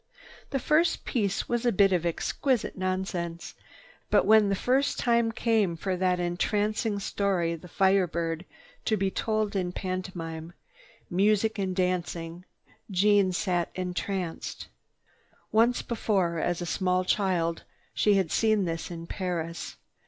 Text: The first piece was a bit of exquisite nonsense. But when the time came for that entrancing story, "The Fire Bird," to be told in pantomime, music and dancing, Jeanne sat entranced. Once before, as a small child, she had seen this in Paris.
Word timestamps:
The 0.49 0.57
first 0.57 1.05
piece 1.05 1.47
was 1.47 1.63
a 1.63 1.71
bit 1.71 1.93
of 1.93 2.07
exquisite 2.07 2.75
nonsense. 2.75 3.53
But 4.09 4.25
when 4.25 4.49
the 4.49 4.93
time 4.97 5.31
came 5.31 5.75
for 5.77 5.95
that 5.95 6.19
entrancing 6.19 6.97
story, 6.97 7.53
"The 7.53 7.67
Fire 7.67 8.07
Bird," 8.07 8.43
to 8.85 8.97
be 8.97 9.11
told 9.11 9.55
in 9.55 9.71
pantomime, 9.71 10.53
music 11.11 11.59
and 11.59 11.75
dancing, 11.75 12.45
Jeanne 12.89 13.31
sat 13.31 13.69
entranced. 13.75 14.69
Once 15.51 15.83
before, 15.83 16.39
as 16.39 16.63
a 16.63 16.65
small 16.65 17.05
child, 17.05 17.63
she 17.93 18.15
had 18.15 18.31
seen 18.31 18.65
this 18.65 18.89
in 18.89 19.05
Paris. 19.05 19.75